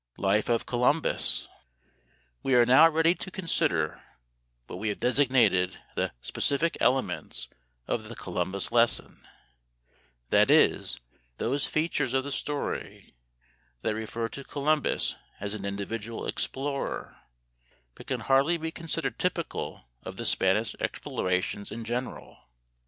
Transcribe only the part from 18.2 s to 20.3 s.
hardly be considered typical of the